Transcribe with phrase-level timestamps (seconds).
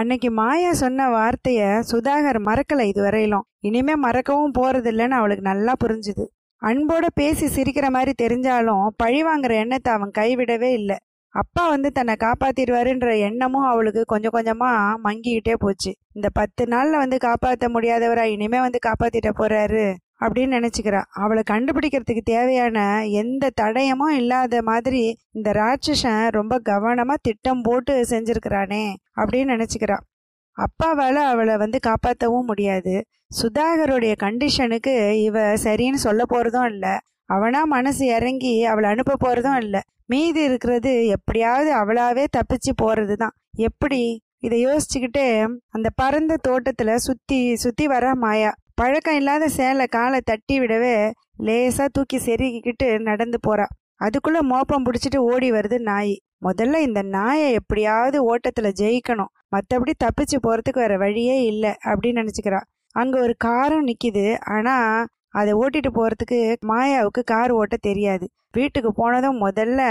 [0.00, 3.44] அன்னைக்கு மாயா சொன்ன வார்த்தைய சுதாகர் மறக்கல இதுவரையிலும்.
[3.60, 6.24] இனிமே மறக்கவும் போறதில்லைன்னு அவளுக்கு நல்லா புரிஞ்சுது.
[6.62, 10.96] அன்போட பேசி சிரிக்கிற மாதிரி தெரிஞ்சாலும் பழி வாங்குற எண்ணத்தை அவன் கைவிடவே இல்லை.
[11.34, 14.70] அப்பா வந்து தன்னை காப்பாத்திடுவாருன்ற எண்ணமும் அவளுக்கு கொஞ்சம் கொஞ்சமா
[15.04, 15.92] மங்கிக்கிட்டே போச்சு.
[16.12, 19.94] இந்த பத்து நாள்ல வந்து காப்பாற்ற முடியாதவரா இனிமே வந்து காப்பாத்திட்ட போறாரு?
[20.20, 21.00] அப்படின்னு நினச்சிக்கிறா.
[21.22, 22.78] அவளை கண்டுபிடிக்கிறதுக்கு தேவையான
[23.12, 28.84] எந்த தடயமும் இல்லாத மாதிரி இந்த ராட்சசன் ரொம்ப கவனமாக திட்டம் போட்டு செஞ்சுருக்கிறானே
[29.16, 29.98] அப்படின்னு நினச்சிக்கிறா.
[30.58, 32.94] அப்பாவால் அவளை வந்து காப்பாற்றவும் முடியாது.
[33.40, 36.94] சுதாகருடைய கண்டிஷனுக்கு இவ சரின்னு சொல்ல போகிறதும் இல்லை.
[37.26, 39.80] அவனா மனசு இறங்கி அவளை அனுப்ப போகிறதும் இல்லை.
[40.06, 43.34] மீதி இருக்கிறது எப்படியாவது அவளாவே தப்பிச்சு போகிறது தான்
[43.68, 44.00] எப்படி?
[44.38, 45.26] இதை யோசிச்சுக்கிட்டே
[45.68, 50.92] அந்த பரந்த தோட்டத்தில் சுற்றி சுற்றி வர மாயா பழக்கம் இல்லாத சேலை காலை தட்டி விடவே
[51.46, 53.66] லேசாக தூக்கி செருகிக்கிட்டு நடந்து போகிறா
[54.04, 56.14] அதுக்குள்ளே மோப்பம் பிடிச்சிட்டு ஓடி வருது நாய்.
[56.46, 59.30] முதல்ல இந்த நாயை எப்படியாவது ஓட்டத்தில் ஜெயிக்கணும்.
[59.54, 62.60] மற்றபடி தப்பிச்சு போகிறதுக்கு வேறு வழியே இல்லை அப்படின்னு நினச்சிக்கிறா.
[62.94, 65.06] அங்கே ஒரு காரும் நிற்கிது ஆனால்
[65.40, 66.40] அதை ஓட்டிட்டு போகிறதுக்கு
[66.72, 68.26] மாயாவுக்கு கார் ஓட்ட தெரியாது.
[68.52, 69.82] வீட்டுக்கு போனதும் முதல்ல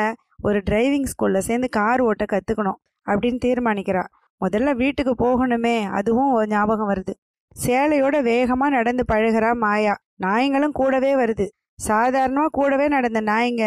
[0.48, 4.06] ஒரு டிரைவிங் ஸ்கூலில் சேர்ந்து கார் ஓட்ட கற்றுக்கணும் அப்படின்னு தீர்மானிக்கிறா.
[4.42, 7.14] முதல்ல வீட்டுக்கு போகணுமே அதுவும் ஞாபகம் வருது.
[7.56, 9.94] சேலையோட வேகமாக நடந்து பழகுறா மாயா.
[10.16, 11.46] நாய்ங்களும் கூடவே வருது.
[11.80, 13.64] சாதாரணமாக கூடவே நடந்த நாய்ங்க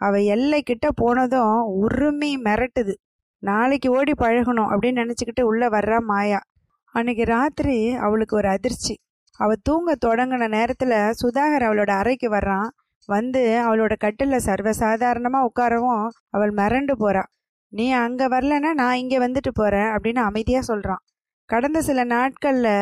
[0.00, 2.94] அவள் எல்லைக்கிட்ட போனதும் உருமி மிரட்டுது.
[3.42, 6.40] நாளைக்கு ஓடி பழகணும் அப்படின்னு நினச்சிக்கிட்டு உள்ளே வர்றா மாயா.
[6.94, 8.94] அன்னைக்கு ராத்திரி அவளுக்கு ஒரு அதிர்ச்சி.
[9.40, 12.68] அவள் தூங்க தொடங்கின நேரத்தில் சுதாகர் அவளோட அறைக்கு வர்றான்.
[13.08, 17.30] வந்து அவளோட கட்டில் சர்வசாதாரணமாக உட்காரவும் அவள் மிரண்டு போகிறாள்
[17.72, 21.02] நீ அங்கே வரலன்னா நான் இங்கே வந்துட்டு போகிறேன் அப்படின்னு அமைதியாக சொல்கிறான்
[21.50, 22.74] கடந்த சில நாட்களில்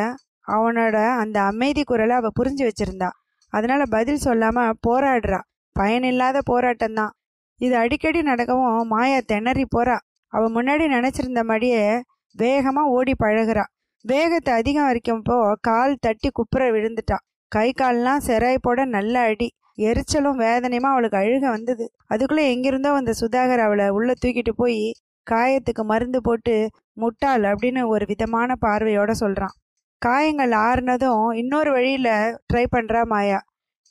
[0.49, 3.11] அவனோட அந்த அமைதி குரலை அவள் புரிஞ்சு வச்சிருந்தா.
[3.53, 5.41] அதனால பதில் சொல்லாமல் போராடுறா.
[5.77, 7.13] பயனில்லாத போராட்டம் தான்
[7.61, 9.97] இது அடிக்கடி நடக்கவும் மாயா திணறி போறா.
[10.33, 11.83] அவள் முன்னாடி நினச்சிருந்த மாதிரியே
[12.37, 13.65] வேகமாக ஓடி பழகிறா.
[14.05, 17.17] வேகத்தை அதிகம் வரைக்கும்போ கால் தட்டி குப்புற விழுந்துட்டா.
[17.53, 19.49] கை கால்லாம் செராய் போட நல்ல அடி.
[19.79, 21.85] எரிச்சலும் வேதனையுமா அவளுக்கு அழுக வந்தது.
[22.07, 24.81] அதுக்குள்ளே எங்கிருந்தோ அந்த சுதாகர் அவளை உள்ளே தூக்கிட்டு போய்
[25.27, 26.55] காயத்துக்கு மருந்து போட்டு
[26.93, 29.55] முட்டாள் அப்படின்னு ஒரு விதமான பார்வையோட சொல்கிறான்
[30.03, 32.13] காயங்கள் ஆறுனதும் இன்னொரு வழியில்
[32.53, 33.39] ட்ரை பண்ணுறா மாயா.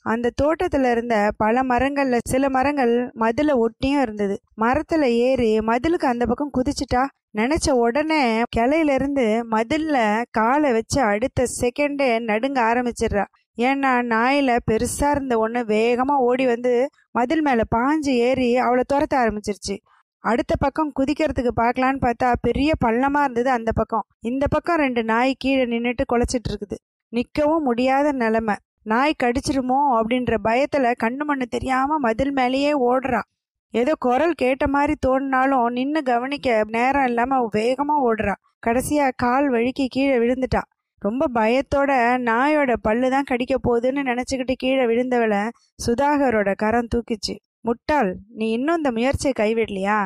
[0.04, 4.36] அந்த தோட்டத்தில் இருந்த பல மரங்களில் சில மரங்கள் மதில ஒட்டியும் இருந்தது.
[4.54, 7.02] மரத்தில் ஏறி மதிலுக்கு அந்த பக்கம் குதிச்சிட்டா
[7.36, 8.22] நினச்ச உடனே
[8.56, 13.26] கிளையிலேருந்து மதிலில் காலை வச்சு அடுத்த செகண்டே நடுங்க ஆரம்பிச்சிடுறா.
[13.58, 16.72] ஏன்னா நாயில் பெருசாக இருந்த ஒன்று வேகமாக ஓடி வந்து
[17.10, 19.76] மதில் மேலே பாஞ்சு ஏறி அவளை துரத்த ஆரம்பிச்சிருச்சு.
[20.24, 24.06] அடுத்த பக்கம் குதிக்கிறதுக்கு பார்க்கலான்னு பார்த்தா பெரிய பள்ளமாக இருந்தது அந்த பக்கம்.
[24.22, 26.76] இந்த பக்கம் ரெண்டு நாய் கீழே நின்றுட்டு குலைச்சிட்டு இருக்குது.
[27.12, 28.56] நிற்கவும் முடியாத நிலமை.
[28.82, 33.28] நாய் கடிச்சிருமோ அப்படின்ற பயத்தில் கண்ணு மண்ணு தெரியாமல் மதில் மேலேயே ஓடுறான்
[33.74, 40.16] ஏதோ குரல் கேட்ட மாதிரி தோணினாலும் நின்று கவனிக்க நேரம் இல்லாமல் வேகமாக ஓடுறான் கடைசியாக கால் வழுக்கி கீழே
[40.18, 40.68] விழுந்துட்டான்
[41.02, 41.90] ரொம்ப பயத்தோட
[42.28, 45.42] நாயோட பல்லு தான் கடிக்க போகுதுன்னு நினச்சிக்கிட்டு கீழே விழுந்தவளை
[45.86, 47.34] சுதாகரோட கரம் தூக்கிச்சு.
[47.60, 49.98] முட்டாள் நீ இன்னும் இந்த முயற்சியை கைவிடலையா?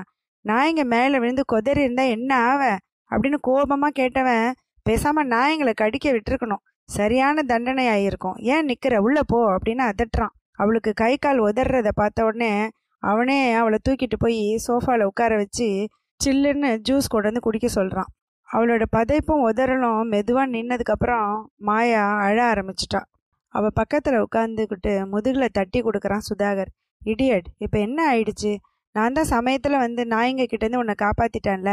[0.45, 2.77] நாய்ங்க மேலே விழுந்து கொதறி இருந்தா என்ன ஆவ?
[3.11, 4.53] அப்படின்னு கோபமாக கேட்டவன்
[4.91, 6.63] பேசாம நாய்ங்களை கடிக்க விட்டுருக்கணும்.
[6.89, 10.35] சரியான தண்டனை ஆகியிருக்கும் ஏன் நிற்கிற உள்ளே போ அப்படின்னு அதட்டுறான்.
[10.53, 12.69] அவளுக்கு கை கால் உதறத பார்த்த உடனே
[13.03, 15.89] அவனே அவளை தூக்கிட்டு போய் சோஃபாவில் உட்கார வச்சு
[16.25, 18.11] சில்லுன்னு ஜூஸ் கொண்டு வந்து குடிக்க சொல்கிறான்
[18.53, 23.01] அவளோட பதைப்பும் உதறலும் மெதுவாக நின்னதுக்கப்புறம் மாயா அழ ஆரம்பிச்சிட்டா.
[23.49, 26.71] அவள் பக்கத்தில் உட்காந்துக்கிட்டு முதுகில் தட்டி கொடுக்குறான் சுதாகர்.
[27.11, 28.53] இடியட் இப்போ என்ன ஆயிடுச்சு?
[28.95, 31.73] நான் தான் சமயத்தில் வந்து நாய்ங்க கிட்டேருந்து உன்னை காப்பாற்றிட்டேன்ல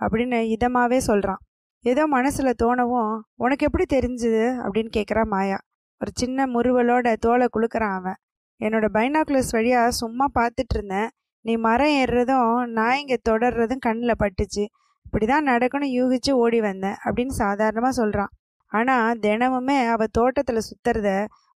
[0.00, 1.40] அப்படின்னு இதமாகவே சொல்கிறான்
[1.84, 3.12] ஏதோ மனசில் தோணவும்
[3.44, 4.44] உனக்கு எப்படி தெரிஞ்சுது?
[4.64, 5.58] அப்படின்னு கேட்குறான் மாயா.
[6.00, 8.18] ஒரு சின்ன முறுவலோட தோலை குளுக்கிறான் அவன்.
[8.60, 11.10] என்னோட பைனாக்குலர்ஸ் வழியா சும்மா பார்த்துட்டு இருந்தேன்
[11.44, 14.64] நீ மரம் ஏறுறதும் நாய்ங்க தொடர்றதும் கண்ணில் பட்டுச்சு.
[15.06, 18.32] இப்படி தான் நடக்கணும் யூகிச்சு ஓடி வந்தேன் அப்படின்னு சாதாரணமாக சொல்கிறான்
[18.72, 21.10] ஆனால் தினமுமே அவள் தோட்டத்தில் சுற்றுறத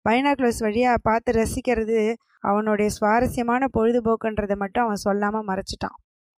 [0.09, 5.97] பைனாகுலர்ஸ் வழியாக பார்த்து ரசிக்கிறது அவனுடைய சுவாரஸ்யமான பொழுதுபோக்குன்றதை மட்டும் அவன் சொல்லாமல் மறைச்சிட்டான்.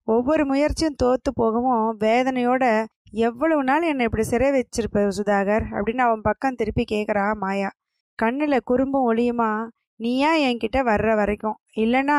[0.09, 5.65] ஒவ்வொரு முயற்சியும் தோத்து போகவும் வேதனையோட எவ்வளவு நாள் என்னை இப்படி சிறை வச்சிருப்ப சுதாகர்?
[5.71, 7.71] அப்படின்னு அவன் பக்கம் திருப்பி கேட்குறா மாயா.
[8.19, 9.51] கண்ணில் குறும்பும் ஒளியுமா
[9.97, 11.57] நீயா என்கிட்ட வர்ற வரைக்கும்?
[11.77, 12.19] இல்லைன்னா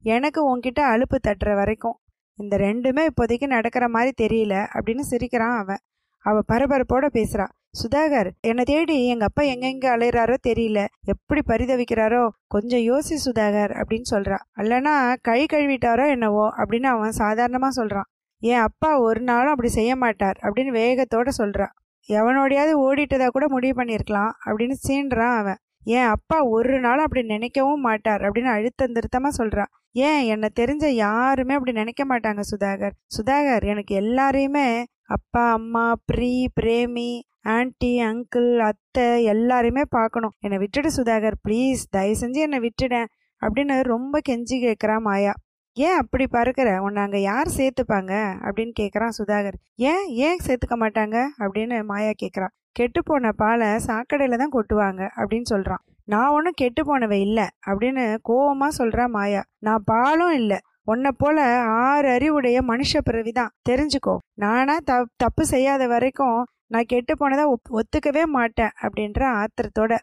[0.00, 1.96] எனக்கு உன்கிட்ட அலுப்பு தட்டுற வரைக்கும்.
[2.38, 5.82] இந்த ரெண்டுமே இப்போதைக்கு நடக்கிற மாதிரி தெரியல அப்படின்னு சிரிக்கிறான் அவன்.
[6.24, 10.80] அவள் பரபரப்போட பேசுகிறான் சுதாகர் என்னை தேடி எங்க அப்பா எங்கெங்க அலையிறாரோ தெரியல.
[11.04, 12.28] எப்படி பரிதவிக்கிறாரோ?
[12.46, 18.08] கொஞ்சம் யோசி சுதாகர் அப்படின்னு சொல்கிறான் அல்லனா கை கழுவிட்டாரோ என்னவோ அப்படின்னு அவன் சாதாரணமா சொல்றான்.
[18.42, 21.74] என் அப்பா ஒரு நாளும் அப்படி செய்ய மாட்டார் அப்படின்னு வேகத்தோட சொல்கிறான்
[22.08, 25.60] எவனோடையாவது ஓடிட்டதா கூட முடிவு பண்ணியிருக்கலாம் அப்படின்னு சீன்றான் அவன்.
[25.84, 29.64] என் அப்பா ஒரு நாளும் அப்படி நினைக்கவும் மாட்டார் அப்படின்னு அழுத்தம் திருத்தமா சொல்றா.
[29.92, 32.94] ஏன் என்னை தெரிஞ்ச யாருமே அப்படி நினைக்க மாட்டாங்க சுதாகர்.
[33.16, 34.68] சுதாகர் எனக்கு எல்லாரையுமே
[35.06, 37.10] அப்பா அம்மா ப்ரீ பிரேமி
[37.44, 40.34] ஆன்ட்டி அங்கிள் அத்தை எல்லாரையுமே பார்க்கணும்.
[40.40, 43.08] என்னை விட்டுடு சுதாகர் ப்ளீஸ் தயவு செஞ்சு என்னை விட்டுடேன்
[43.42, 45.32] அப்படின்னு ரொம்ப கெஞ்சி கேட்குறா மாயா.
[45.76, 46.78] ஏன் அப்படி பறக்கிற?
[46.78, 48.12] உன்னை அங்கே யார் சேர்த்துப்பாங்க?
[48.46, 49.58] அப்படின்னு கேட்குறான் சுதாகர்.
[49.76, 51.16] ஏன் ஏன் சேர்த்துக்க மாட்டாங்க?
[51.38, 57.20] அப்படின்னு மாயா கேட்குறா கெட்டு போன பாலை சாக்கடையில் தான் கொட்டுவாங்க அப்படின்னு சொல்கிறான் நான் ஒன்றும் கெட்டு போனவை
[57.20, 59.42] இல்லை அப்படின்னு கோவமாக சொல்கிறா மாயா.
[59.58, 60.58] நான் பாலும் இல்லை.
[60.82, 63.52] உன்னை போல ஆறு அறிவுடைய மனுஷ பிறவிதான்.
[63.68, 64.16] தெரிஞ்சுக்கோ.
[64.34, 69.98] நானா த தப்பு செய்யாத வரைக்கும் நான் கெட்டு போனதை ஒப் ஒத்துக்கவே மாட்டேன் அப்படின்ற ஆத்திரத்தோட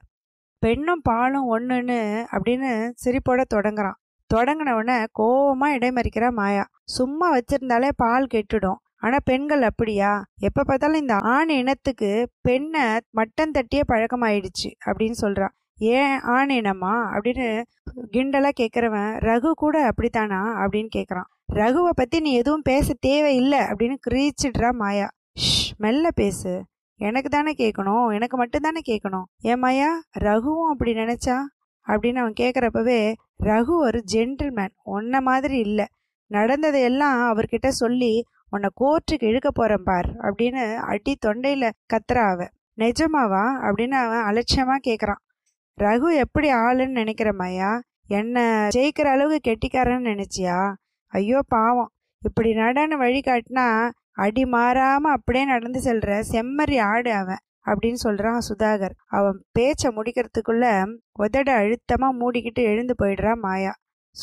[0.60, 2.00] பெண்ணும் பாலும் ஒன்றுன்னு
[2.32, 2.70] அப்படின்னு
[3.04, 3.98] சிரிப்போட தொடங்குறான்.
[4.30, 6.66] தொடங்கினவுடனே கோபமாக இடைமறிக்கிற மாயா.
[6.84, 8.80] சும்மா வச்சிருந்தாலே பால் கெட்டுடும்.
[8.98, 10.12] ஆனால் பெண்கள் அப்படியா?
[10.38, 12.82] எப்போ பார்த்தாலும் இந்த ஆண் இனத்துக்கு பெண்ணை
[13.14, 16.94] மட்டன் தட்டியே பழக்கமாயிடுச்சு அப்படின்னு சொல்கிறான் ஏன் ஆண் இனமா?
[17.16, 17.48] அப்படின்னு
[18.12, 20.42] கிண்டலாக கேட்குறவன் ரகு கூட அப்படித்தானா?
[20.64, 25.10] அப்படின்னு கேட்குறான் ரகுவை பற்றி நீ எதுவும் பேச தேவையில்லை அப்படின்னு கிரீச்சிடுறா மாயா.
[25.84, 26.52] மெல்ல பேசு.
[27.00, 31.38] எனக்கு தானே கேட்கணும் எனக்கு மட்டும் தானே கேட்கணும் ஏன் ரகுவும் அப்படி நினைச்சா?
[31.88, 33.00] அப்படின்னு அவன் கேட்குறப்பவே
[33.44, 35.86] ரகு ஒரு ஜென்டில்மேன் உன்ன மாதிரி இல்லை.
[36.32, 38.12] நடந்ததையெல்லாம் அவர்கிட்ட சொல்லி
[38.50, 43.46] உன்னை கோர்ட்டுக்கு இழுக்க போகிறேன் பார் அப்படின்னு அடி தொண்டையில் கத்துறா அவன் நிஜமாவா?
[43.66, 45.22] அப்படின்னு அவன் அலட்சியமாக கேட்குறான்
[45.78, 47.72] ரகு எப்படி ஆளுன்னு நினைக்கிற மாயா
[48.18, 48.44] என்னை
[48.76, 50.60] ஜெயிக்கிற அளவுக்கு கெட்டிக்காரன்னு நினச்சியா?
[51.14, 51.92] ஐயோ பாவம்.
[52.26, 53.68] இப்படி நடன்னு வழி காட்டினா
[54.12, 58.96] அடி மாறாம அப்படியே நடந்து செல்ற செம்மறி ஆடு அவன் அப்படின்னு சொல்றான் சுதாகர்.
[59.08, 63.74] அவன் பேச்ச முடிக்கிறதுக்குள்ள உதட அழுத்தமா மூடிக்கிட்டு எழுந்து போயிடுறா மாயா.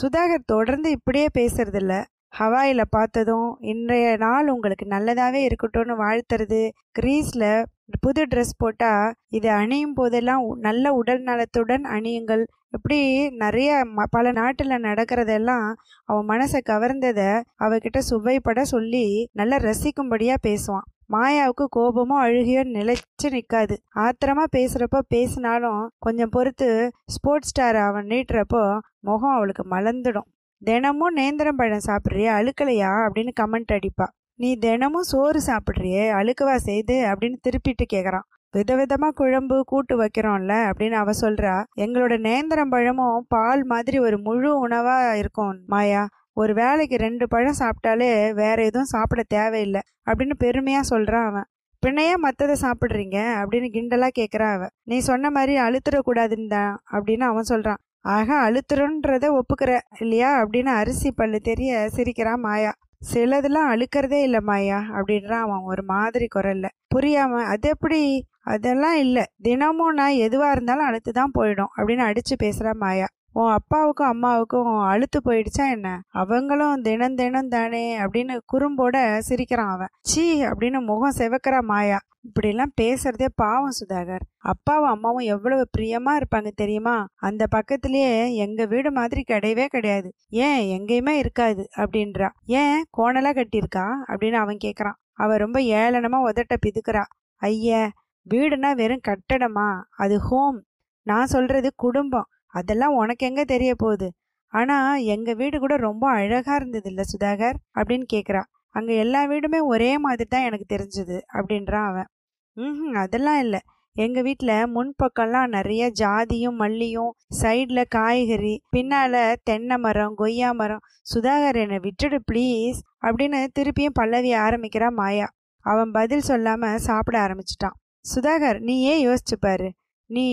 [0.02, 2.04] சுதாகர் தொடர்ந்து இப்படியே பேசுறதில்ல.
[2.38, 6.70] ஹவாயில பார்த்ததும் இன்றைய நாள் உங்களுக்கு நல்லதாவே இருக்கட்டும்னு வாழ்த்துறது.
[7.00, 7.64] கிரீஸ்ல
[8.00, 12.44] புது ட்ரெஸ் போட்டால் இதை அணியும் போதெல்லாம் உ- நல்ல உடல் நலத்துடன் அணியுங்கள்.
[12.70, 15.74] இப்படி நிறைய ம- பல நாட்டில் நடக்கிறதெல்லாம்
[16.04, 20.86] அவன் மனசை கவர்ந்ததை அவகிட்ட சுவைப்பட சொல்லி நல்லா ரசிக்கும்படியாக பேசுவான்.
[21.12, 29.30] மாயாவுக்கு கோபமோ அழுகையோ நிலைச்சு நிற்காது ஆத்திரமா பேசுறப்போ பேசினாலும் கொஞ்சம் பொறுத்து ஸ்போர்ட்ஸ் ஸ்டார் அவன் நீட்டுறப்போ முகம்
[29.30, 30.28] அவளுக்கு மலர்ந்துடும்.
[30.64, 32.34] தினமும் நேந்திரம் பழம் சாப்பிட்றியா?
[32.38, 33.08] அழுக்கலையா?
[33.08, 34.10] அப்படின்னு கமெண்ட் அடிப்பா.
[34.40, 36.96] நீ தினமும் சோறு சாப்பிட்றியே அழுக்கவா செய்து?
[37.04, 43.98] அப்படின்னு திருப்பிட்டு கேட்குறான் விதவிதமாக குழம்பு கூட்டு வைக்கிறோம்ல அப்படின்னு அவ சொல்கிறா எங்களோட நேந்திரம் பழமும் பால் மாதிரி
[43.98, 46.02] ஒரு முழு உணவாக இருக்கும் மாயா.
[46.32, 51.48] ஒரு வேளைக்கு ரெண்டு பழம் சாப்பிட்டாலே வேற எதுவும் சாப்பிட தேவையில்லை அப்படின்னு பெருமையாக சொல்கிறான் அவன்.
[51.82, 53.18] பின்னையே மற்றதை சாப்பிட்றீங்க?
[53.40, 59.70] அப்படின்னு கிண்டலாக கேட்குறான் அவன் நீ சொன்ன மாதிரி அழுத்துறக்கூடாதுன்னு தான் அப்படின்னு அவன் சொல்கிறான் ஆக அழுத்துறன்றத ஒப்புக்கிற
[60.00, 60.30] இல்லையா?
[60.42, 62.72] அப்படின்னு அரிசி பல்லு தெரிய சிரிக்கிறான் மாயா.
[63.02, 66.66] சிலதெல்லாம் அழுக்கிறதே இல்லை மாயா அப்படின்றான் அவன் ஒரு மாதிரி குரல்ல.
[66.94, 68.00] புரியாம அது எப்படி?
[68.44, 69.24] அதெல்லாம் இல்லை.
[69.42, 73.06] தினமும் நான் எதுவாக இருந்தாலும் அழுத்து தான் போயிடும் அப்படின்னு அடித்து பேசுறா மாயா.
[73.38, 76.02] உன் அப்பாவுக்கும் அம்மாவுக்கும் அழுத்து போயிடுச்சா என்ன?
[76.08, 79.86] அவங்களும் தினம் தினம் தானே அப்படின்னு குறும்போட சிரிக்கிறான் அவன்.
[80.02, 81.98] சீ அப்படின்னு முகம் செவக்கிற மாயா.
[82.22, 84.24] இப்படிலாம் பேசுறதே பாவம் சுதாகர்.
[84.36, 87.06] அப்பாவும் அம்மாவும் எவ்வளவு பிரியமா இருப்பாங்க தெரியுமா?
[87.14, 90.12] அந்த பக்கத்திலேயே எங்க வீடு மாதிரி கிடையவே கிடையாது.
[90.28, 92.28] ஏன் எங்கேயுமே இருக்காது அப்படின்றா.
[92.44, 93.86] ஏன் கோணலா கட்டியிருக்கா?
[94.08, 94.98] அப்படின்னு அவன் கேக்குறான்.
[95.12, 97.02] அவ ரொம்ப ஏளனமா உதட்ட பிதுக்குறா.
[97.36, 97.90] ஐய
[98.30, 99.82] வீடுனா வெறும் கட்டடமா?
[99.96, 100.62] அது ஹோம்.
[101.02, 102.26] நான் சொல்றது குடும்பம்.
[102.54, 104.08] அதெல்லாம் உனக்கு எங்க தெரிய போகுது?
[104.52, 107.58] ஆனா எங்க வீடு கூட ரொம்ப அழகா இருந்தது இல்ல சுதாகர்?
[107.78, 108.42] அப்படின்னு கேக்குறா.
[108.74, 112.08] அங்க எல்லா வீடுமே ஒரே மாதிரி தான் எனக்கு தெரிஞ்சது அப்படின்றான் அவன்.
[112.56, 113.60] ம் அதெல்லாம் இல்லை.
[113.96, 117.12] எங்க வீட்டில் முன்பக்கம்லாம் நிறைய ஜாதியும் மல்லியும்
[117.42, 120.84] சைடில் காய்கறி பின்னால தென்னை மரம் கொய்யா மரம்.
[121.14, 125.28] சுதாகர் என்னை விட்டுடு ப்ளீஸ் அப்படின்னு திருப்பியும் பல்லவி ஆரம்பிக்கிறா மாயா.
[125.66, 127.76] அவன் பதில் சொல்லாம சாப்பிட ஆரம்பிச்சிட்டான்.
[128.04, 129.68] சுதாகர் நீ ஏன் யோசிச்சுப்பாரு
[130.10, 130.26] நீ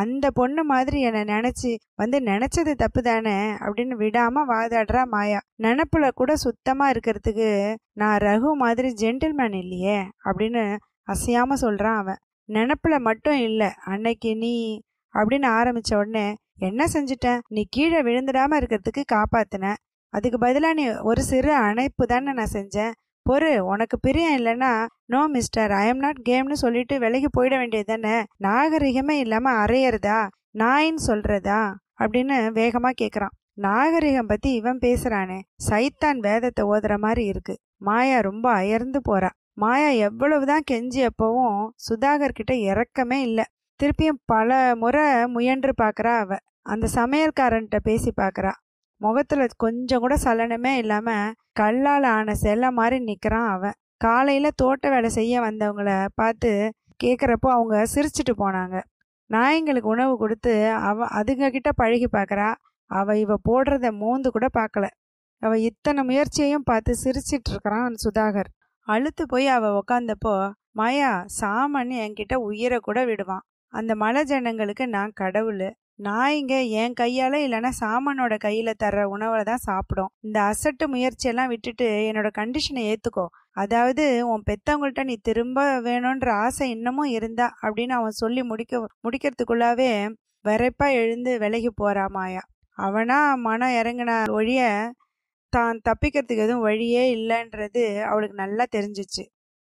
[0.00, 5.40] அந்த பொண்ணு மாதிரி என்னை நினச்சி வந்து நினச்சது தப்பு தானே அப்படின்னு விடாமல் வாதாடுறா மாயா.
[5.62, 7.50] நினப்புல கூட சுத்தமாக இருக்கிறதுக்கு
[7.92, 10.62] நான் ரகு மாதிரி ஜென்டில்மேன் இல்லையே அப்படின்னு
[11.14, 12.20] அசையாமல் சொல்கிறான் அவன்.
[12.48, 14.54] நினப்புல மட்டும் இல்லை அன்னைக்கு நீ
[15.14, 16.26] அப்படின்னு ஆரம்பிச்ச உடனே
[16.68, 19.74] என்ன செஞ்சிட்டேன் நீ கீழே விழுந்துடாமல் இருக்கிறதுக்கு காப்பாத்தின.
[20.12, 22.92] அதுக்கு பதிலாக நீ ஒரு சிறு அணைப்பு தானே நான் செஞ்சேன்.
[23.30, 28.22] பொறு உனக்கு பிரியம் இல்லைன்னா no mister I am not கேம்னு சொல்லிட்டு விலகி போயிட வேண்டியது தானே?
[28.42, 30.28] நாகரிகமே இல்லாம அறையறதா?
[30.58, 31.74] நாயின்னு சொல்றதா?
[31.98, 33.34] அப்படின்னு வேகமா கேக்குறான்.
[33.52, 35.40] நாகரிகம் பத்தி இவன் பேசுறானே.
[35.68, 37.58] சைத்தான் வேதத்தை ஓதுற மாதிரி இருக்கு.
[37.76, 39.28] மாயா ரொம்ப அயர்ந்து போறா.
[39.52, 43.44] மாயா எவ்வளவுதான் கெஞ்சியப்பவும் சுதாகர் கிட்ட இறக்கமே இல்லை.
[43.80, 46.36] திருப்பியும் பல முறை முயன்று பார்க்குறா அவ.
[46.62, 48.52] அந்த சமையல்காரன்கிட்ட பேசி பார்க்குறா
[49.02, 51.08] முகத்துல கொஞ்சம் கூட சலனமே இல்லாம
[51.60, 53.76] கல்லால் ஆன செல்ல மாதிரி நிற்கிறான் அவன்.
[53.96, 56.50] காலையில தோட்ட வேலை செய்ய வந்தவங்கள பார்த்து
[57.04, 58.76] கேட்குறப்போ அவங்க சிரிச்சிட்டு போனாங்க.
[59.30, 60.52] நாய்ங்களுக்கு உணவு கொடுத்து
[60.88, 62.48] அவ அதுங்க கிட்ட பழகி பார்க்குறா
[62.90, 64.86] அவ இவ போடுறத மோந்து கூட பார்க்கல
[65.42, 68.50] அவ இத்தனை முயற்சியையும் பார்த்து சிரிச்சிட்டு இருக்கிறான் சுதாகர்.
[68.88, 70.34] அழுத்து போய் அவ உக்காந்தப்போ
[70.70, 73.44] மாயா சாமன்னு என்கிட்ட உயிரை கூட விடுவான்.
[73.72, 75.64] அந்த மலை ஜனங்களுக்கு நான் கடவுள்.
[75.98, 80.10] நாய்ங்க என் கையால் இல்லைன்னா சாமனோட கையில் தர்ற உணவை தான் சாப்பிடும்.
[80.20, 83.24] இந்த அசட்டு முயற்சியெல்லாம் விட்டுட்டு என்னோட கண்டிஷனை ஏற்றுக்கோ
[83.62, 89.90] அதாவது உன் பெத்தவங்கள்ட்ட நீ திரும்ப வேணுன்ற ஆசை இன்னமும் இருந்தா அப்படின்னு அவன் சொல்லி முடிக்க முடிக்கிறதுக்குள்ளாவே
[90.44, 92.42] வெறைப்பா எழுந்து விலகி போகிறா மாயா.
[92.78, 94.62] அவனா மனம் இறங்கின ஒழிய
[95.52, 99.24] தான் தப்பிக்கிறதுக்கு எதுவும் வழியே இல்லைன்றது அவளுக்கு நல்லா தெரிஞ்சிச்சு.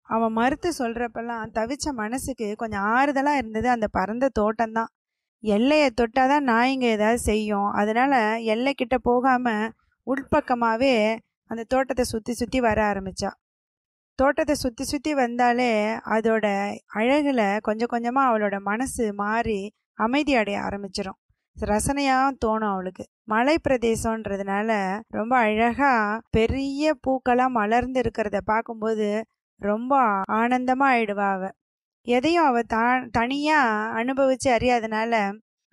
[0.08, 4.90] அவன் மறுத்து சொல்கிறப்பெல்லாம் தவிச்ச மனசுக்கு கொஞ்சம் ஆறுதலாக இருந்தது அந்த பறந்த தோட்டம்தான்.
[5.46, 7.70] எல்லையை தொட்டால் தான் நாய்ங்க ஏதாவது செய்யும்.
[7.72, 8.18] அதனால்
[8.52, 9.72] எல்லைக்கிட்ட போகாமல்
[10.06, 10.94] உள்பக்கமாகவே
[11.50, 13.30] அந்த தோட்டத்தை சுற்றி சுற்றி வர ஆரம்பித்தா
[14.18, 15.70] தோட்டத்தை சுற்றி சுற்றி வந்தாலே
[16.14, 16.46] அதோட
[16.98, 19.60] அழகில் கொஞ்சம் கொஞ்சமாக அவளோட மனசு மாறி
[19.98, 21.18] அமைதி அடைய ஆரம்பிச்சிடும்
[21.56, 23.04] ரசனையாக தோணும் அவளுக்கு.
[23.24, 24.70] மலை பிரதேசன்றதுனால
[25.08, 25.90] ரொம்ப அழகாக
[26.30, 29.08] பெரிய பூக்களாக மலர்ந்து இருக்கிறத பார்க்கும்போது
[29.60, 29.92] ரொம்ப
[30.38, 31.54] ஆனந்தமாக ஆயிடுவா அவள்
[32.06, 35.14] எதையும் அவ தா தனியாக அனுபவித்து அறியாதனால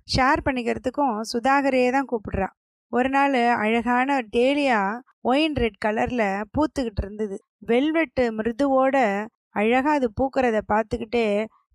[0.08, 2.48] ஷேர் பண்ணிக்கிறதுக்கும் சுதாகரையே தான் கூப்பிடுறா.
[2.92, 4.80] ஒரு நாள் அழகான டேலியா
[5.22, 6.26] ஒயின் ரெட் கலரில்
[6.56, 7.36] பூத்துக்கிட்டு இருந்தது.
[7.70, 8.96] வெல்வெட்டு மிருதுவோட
[9.60, 11.26] அழகாக அது பூக்கிறத பார்த்துக்கிட்டே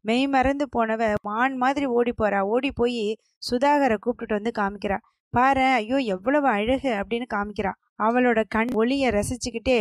[0.04, 2.40] மெய் மறந்து போனவ மான் மாதிரி ஓடி போறா.
[2.54, 3.02] ஓடி போய்
[3.50, 4.98] சுதாகரை கூப்பிட்டுட்டு வந்து காமிக்கிறா.
[5.34, 7.72] பாரு ஐயோ எவ்வளவு அழகு அப்படின்னு காமிக்கிறா.
[8.06, 9.80] அவளோட கண் ஒளியை ரசிச்சுக்கிட்டே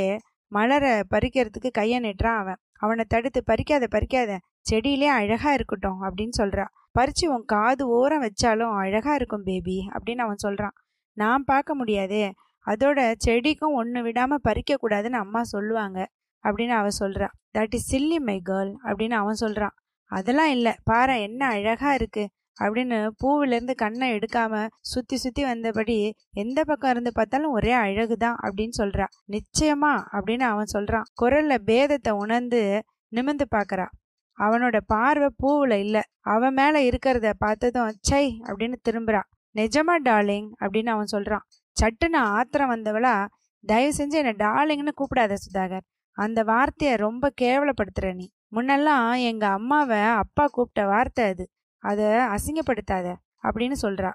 [0.51, 2.59] மலரை பறிக்கிறதுக்கு கையை நிட்டுறான் அவன்.
[2.83, 4.31] அவனை தடுத்து பறிக்காத பறிக்காத.
[4.69, 10.43] செடியிலே அழகாக இருக்கட்டும் அப்படின்னு சொல்கிறா பறித்து உன் காது ஓரம் வச்சாலும் அழகாக இருக்கும் பேபி அப்படின்னு அவன்
[10.45, 10.75] சொல்கிறான்
[11.17, 12.23] நான் பார்க்க முடியாதே.
[12.65, 15.99] அதோட செடிக்கும் ஒன்று விடாமல் பறிக்கக்கூடாதுன்னு அம்மா சொல்லுவாங்க
[16.43, 19.75] அப்படின்னு அவன் சொல்கிறா that is silly my girl அப்படின்னு அவன் சொல்கிறான்
[20.11, 20.73] அதெல்லாம் இல்லை.
[20.89, 25.97] பாரு என்ன அழகாக இருக்குது அப்படின்னு பூவிலேருந்து கண்ணை எடுக்காம சுற்றி சுற்றி வந்தபடி
[26.43, 32.13] எந்த பக்கம் இருந்து பார்த்தாலும் ஒரே அழகு தான் அப்படின்னு சொல்கிறா நிச்சயமா அப்படின்னு அவன் சொல்கிறான் குரலில் பேதத்தை
[32.23, 32.61] உணர்ந்து
[33.11, 33.87] நிமிந்து பார்க்கறா.
[34.37, 36.03] அவனோட பார்வை பூவில் இல்லை.
[36.25, 41.45] அவன் மேலே இருக்கிறத பார்த்ததும் சை அப்படின்னு திரும்புகிறான் நிஜமா டார்லிங் அப்படின்னு அவன் சொல்கிறான்
[41.77, 43.15] சட்டுன்னு ஆத்திரம் வந்தவளா
[43.63, 45.85] தயவு செஞ்சு என்னை டார்லிங்னு கூப்பிடாத சுதாகர்.
[46.17, 48.27] அந்த வார்த்தையை ரொம்ப கேவலப்படுத்துகிற நீ.
[48.55, 51.45] முன்னெல்லாம் எங்கள் அம்மாவை அப்பா கூப்பிட்ட வார்த்தை அது.
[51.83, 53.07] அதை அசிங்கப்படுத்தாத
[53.43, 54.11] அப்படின்னு சொல்கிறா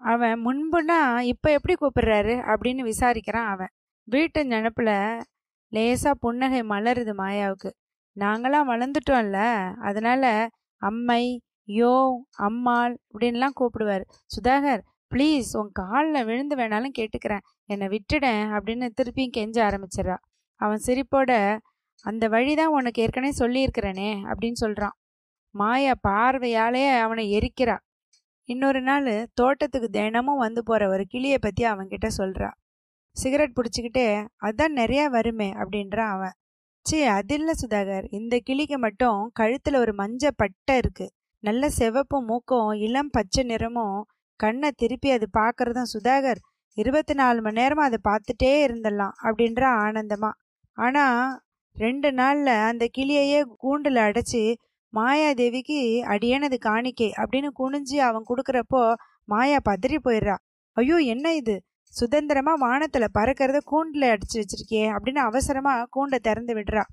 [0.00, 2.34] அவன் முன்புனா இப்போ எப்படி கூப்பிடுறாரு?
[2.52, 3.72] அப்படின்னு விசாரிக்கிறான் அவன்.
[4.08, 4.92] வீட்டு நினப்பில்
[5.72, 7.70] லேசாக புன்னகை மலருது மாயாவுக்கு.
[8.18, 9.40] நாங்களாம் வளர்ந்துட்டோம்ல.
[9.88, 10.24] அதனால
[10.82, 11.22] அம்மை
[11.68, 11.94] யோ
[12.46, 14.04] அம்மாள் இப்படின்லாம் கூப்பிடுவார்.
[14.34, 14.82] சுதாகர்
[15.14, 17.44] ப்ளீஸ் உன் காலில் விழுந்து வேணாலும் கேட்டுக்கிறேன்.
[17.68, 20.16] என்னை விட்டுடேன் அப்படின்னு திருப்பியும் கெஞ்ச ஆரம்பிச்சிடறா.
[20.60, 21.32] அவன் சிரிப்போட
[22.04, 24.94] அந்த வழி தான் உனக்கு ஏற்கனவே சொல்லியிருக்கிறேனே அப்படின்னு சொல்கிறான்
[25.54, 27.76] மாயா பார்வையாலே அவனை எரிக்கிறா.
[28.48, 29.08] இன்னொரு நாள்
[29.40, 32.48] தோட்டத்துக்கு தினமும் வந்து போகிற ஒரு கிளியை பற்றி அவன்கிட்ட சொல்கிறா
[33.16, 34.06] சிகரெட் பிடிச்சிக்கிட்டே
[34.46, 36.34] அதான் நிறையா வருமே அப்படின்றான் அவன்.
[36.88, 38.06] சே அது இல்லை சுதாகர்.
[38.18, 43.98] இந்த கிளிக்கு மட்டும் கழுத்தில் ஒரு மஞ்ச பட்டை இருக்குது நல்ல செவப்பும் மூக்கும் இளம் பச்சை நிறமும்
[44.40, 46.40] கண்ணை திருப்பி அது பார்க்குறதும் சுதாகர்.
[46.76, 50.30] இருபத்தி நாலு மணி நேரமும் அதை பார்த்துட்டே இருந்துடலாம் அப்படின்ற ஆனந்தமா.
[50.78, 51.20] ஆனால்
[51.76, 54.42] ரெண்டு நாளில் அந்த கிளியையே கூண்டில் அடைச்சி
[54.92, 55.78] மாயாதேவிக்கு
[56.14, 58.82] அடியனது காணிக்கை அப்படின்னு குனிஞ்சு அவன் கொடுக்குறப்போ
[59.28, 60.36] மாயா பதறி போயிடுறா.
[60.76, 61.56] ஐயோ என்ன இது?
[61.94, 66.84] சுதந்திரமாக வானத்தில் பறக்கிறத கூண்டில் அடித்து வச்சிருக்கியே அப்படின்னு அவசரமாக கூண்டை திறந்து விடுறா.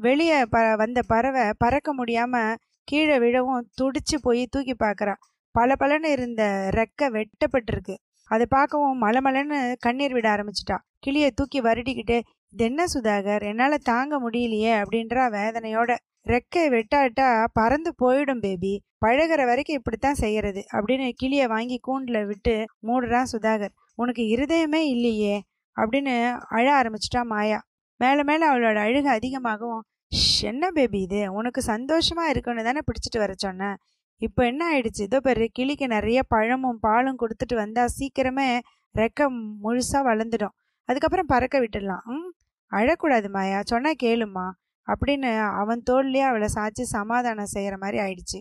[0.00, 5.14] வெளியே ப வந்த பறவை பறக்க முடியாமல் கீழே விழவும் துடிச்சு போய் தூக்கி பார்க்குறா
[5.54, 6.42] பல பலன்னு இருந்த
[6.78, 7.94] ரெக்கை வெட்டப்பட்டிருக்கு.
[8.30, 10.76] அதை பார்க்கவும் மலமலன்னு கண்ணீர் விட ஆரம்பிச்சிட்டா.
[11.04, 12.16] கிளியை தூக்கி வருடிக்கிட்டு
[12.52, 13.44] இது என்ன சுதாகர்?
[13.50, 15.90] என்னால் தாங்க முடியலையே அப்படின்றா வேதனையோட.
[16.26, 17.28] ரெக்கை வெட்டாட்டா
[17.58, 18.72] பறந்து போயிடும் பேபி
[19.04, 22.54] பழகுற வரைக்கும் இப்படித்தான் செய்யறது அப்படின்னு கிளியை வாங்கி கூண்டில் விட்டு
[22.88, 23.74] மூடுறான் சுதாகர்.
[23.98, 25.34] உனக்கு இருதயமே இல்லையே
[25.76, 26.14] அப்படின்னு
[26.50, 27.58] அழ ஆரம்பிச்சிட்டா மாயா.
[28.00, 29.82] மேலே மேலே அவளோட அழுக அதிகமாகவும்
[30.12, 31.20] "ஷ், என்ன பேபி இது?
[31.32, 33.76] உனக்கு சந்தோஷமாக இருக்குன்னு தானே பிடிச்சிட்டு வர சொன்னேன்
[34.22, 35.02] இப்போ என்ன ஆயிடுச்சு?
[35.02, 38.48] இதோ பெரிய கிளிக்கு நிறைய பழமும் பாலும் கொடுத்துட்டு வந்தால் சீக்கிரமே
[38.94, 39.20] ரெக்க
[39.64, 40.54] முழுசாக வளர்ந்துடும்.
[40.88, 42.04] அதுக்கப்புறம் பறக்க விட்டுடலாம்.
[42.12, 42.30] ம்
[42.72, 44.46] அழக்கூடாது மாயா சொன்னால் கேளுமா
[44.88, 45.30] அப்படின்னு
[45.60, 48.38] அவன் தோல்லையே அவளை சாய்ச்சி சமாதானம் செய்கிற மாதிரி ஆயிடுச்சு.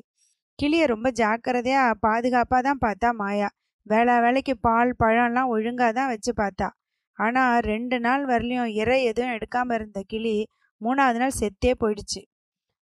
[0.59, 3.49] கிளியை ரொம்ப ஜாக்கிரதையாக பாதுகாப்பாக தான் பார்த்தா மாயா.
[3.87, 6.67] வேளா வேலைக்கு பால் பழம்லாம் ஒழுங்காக தான் வச்சு பார்த்தா.
[7.19, 10.33] ஆனால் ரெண்டு நாள் வரலையும் இறை எதுவும் எடுக்காமல் இருந்த கிளி
[10.81, 12.21] மூணாவது நாள் செத்தே போயிடுச்சு.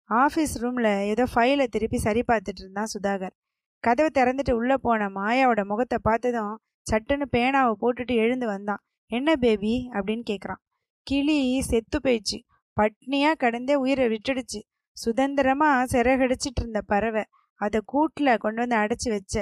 [0.10, 3.36] ஆஃபீஸ் ரூமில் ஏதோ ஃபைலை திருப்பி சரி பார்த்துட்டு இருந்தான் சுதாகர்.
[3.84, 6.56] கதவை திறந்துட்டு உள்ளே போன மாயாவோட முகத்தை பார்த்ததும்
[6.88, 8.82] சட்டுன்னு பேனாவை போட்டுட்டு எழுந்து வந்தான்.
[9.12, 9.74] என்ன பேபி?
[9.94, 10.62] அப்படின்னு கேட்குறான்
[11.08, 12.38] கிளி செத்து போயிடுச்சு.
[12.78, 14.60] பட்னியாக கடந்தே உயிரை விட்டுடுச்சு.
[14.98, 17.24] சுதந்திரமாக சிறகடிச்சிட்டு இருந்த பறவை
[17.62, 19.36] அதை கூட்டில் கொண்டு வந்து அடைச்சி வச்ச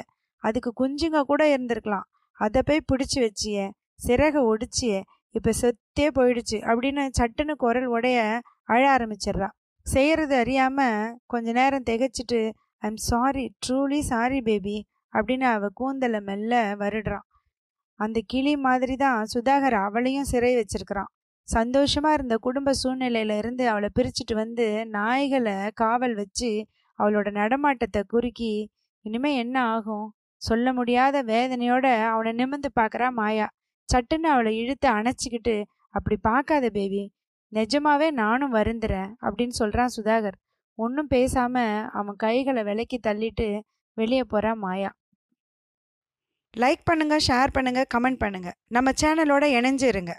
[0.47, 2.07] அதுக்கு குஞ்சுங்க கூட இருந்திருக்கலாம்.
[2.39, 3.57] அதை போய் பிடிச்சி வச்சிய
[3.99, 4.93] சிறகை ஒடிச்சிய
[5.35, 8.17] இப்போ செத்தே போயிடுச்சு அப்படின்னு சட்டுன்னு குரல் உடைய
[8.73, 9.49] அழ ஆரம்பிச்சிடுறா.
[9.85, 12.39] செய்கிறது அறியாமல் கொஞ்ச நேரம் திகைச்சிட்டு
[12.83, 14.77] I'm sorry truly sorry baby
[15.13, 17.25] அப்படின்னு அவள் கூந்தலை மெல்ல வருடுறான்
[17.99, 21.11] அந்த கிளி மாதிரி தான் சுதாகர் அவளையும் சிறை வச்சிருக்கிறான்.
[21.47, 26.49] சந்தோஷமாக இருந்த குடும்ப சூழ்நிலையில இருந்து அவளை பிரிச்சுட்டு வந்து நாய்களை காவல் வச்சு
[26.99, 28.53] அவளோட நடமாட்டத்தை குறுக்கி
[29.05, 30.07] இனிமே என்ன ஆகும்?
[30.47, 33.47] சொல்ல முடியாத வேதனையோட அவனை நிமிர்ந்து பார்க்குறா மாயா.
[33.89, 35.55] சட்டுன்னு அவளை இழுத்து அணைச்சிக்கிட்டு
[35.97, 37.03] அப்படி பார்க்காத பேபி
[37.51, 40.37] நிஜமாவே நானும் வருந்துறேன் அப்படின்னு சொல்கிறான் சுதாகர்.
[40.79, 43.47] ஒன்றும் பேசாமல் அவன் கைகளை விலக்கி தள்ளிட்டு
[43.97, 44.91] வெளியே போகிறான் மாயா.
[46.53, 50.13] லைக் பண்ணுங்கள் ஷேர் பண்ணுங்கள் கமெண்ட் பண்ணுங்கள் நம்ம சேனலோட இணைஞ்சிருங்க.